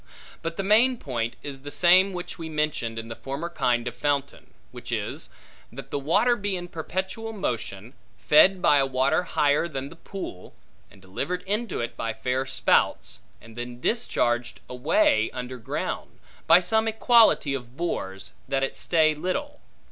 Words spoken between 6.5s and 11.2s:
in perpetual motion, fed by a water higher than the pool, and